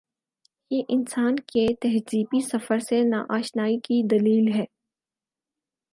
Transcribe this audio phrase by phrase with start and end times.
[0.71, 4.65] یہ انسان کے تہذیبی سفر سے نا آ شنائی کی دلیل ہے۔